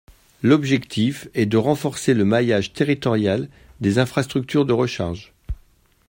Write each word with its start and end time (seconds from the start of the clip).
L’objectif 0.41 1.27
est 1.35 1.45
de 1.45 1.57
renforcer 1.57 2.15
le 2.15 2.25
maillage 2.25 2.73
territorial 2.73 3.49
des 3.81 3.99
infrastructures 3.99 4.65
de 4.65 4.73
recharge. 4.73 5.31